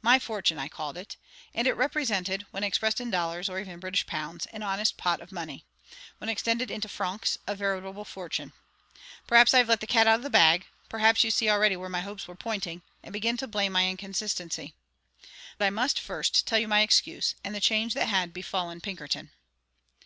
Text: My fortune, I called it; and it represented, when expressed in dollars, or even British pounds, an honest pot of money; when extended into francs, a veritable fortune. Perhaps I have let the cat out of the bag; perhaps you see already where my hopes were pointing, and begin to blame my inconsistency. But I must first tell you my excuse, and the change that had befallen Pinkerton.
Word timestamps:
My 0.00 0.18
fortune, 0.18 0.58
I 0.58 0.68
called 0.68 0.96
it; 0.96 1.18
and 1.52 1.66
it 1.68 1.74
represented, 1.74 2.46
when 2.52 2.64
expressed 2.64 3.02
in 3.02 3.10
dollars, 3.10 3.50
or 3.50 3.60
even 3.60 3.80
British 3.80 4.06
pounds, 4.06 4.46
an 4.46 4.62
honest 4.62 4.96
pot 4.96 5.20
of 5.20 5.30
money; 5.30 5.66
when 6.16 6.30
extended 6.30 6.70
into 6.70 6.88
francs, 6.88 7.36
a 7.46 7.54
veritable 7.54 8.06
fortune. 8.06 8.54
Perhaps 9.26 9.52
I 9.52 9.58
have 9.58 9.68
let 9.68 9.80
the 9.80 9.86
cat 9.86 10.06
out 10.06 10.16
of 10.16 10.22
the 10.22 10.30
bag; 10.30 10.64
perhaps 10.88 11.22
you 11.22 11.30
see 11.30 11.50
already 11.50 11.76
where 11.76 11.90
my 11.90 12.00
hopes 12.00 12.26
were 12.26 12.34
pointing, 12.34 12.80
and 13.02 13.12
begin 13.12 13.36
to 13.36 13.46
blame 13.46 13.72
my 13.72 13.86
inconsistency. 13.86 14.72
But 15.58 15.66
I 15.66 15.70
must 15.70 16.00
first 16.00 16.46
tell 16.46 16.58
you 16.58 16.66
my 16.66 16.80
excuse, 16.80 17.34
and 17.44 17.54
the 17.54 17.60
change 17.60 17.92
that 17.92 18.08
had 18.08 18.32
befallen 18.32 18.80
Pinkerton. 18.80 19.32